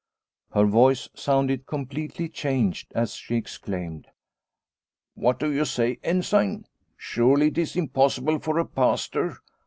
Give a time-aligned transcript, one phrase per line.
[0.55, 4.07] Her voice sounded completely changed as she exclaimed:"
[5.13, 6.65] What do you say, Ensign?
[6.97, 9.37] Surely, it is impossible for a pastor